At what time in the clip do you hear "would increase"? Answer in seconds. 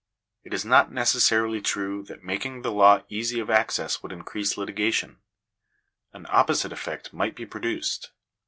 4.01-4.57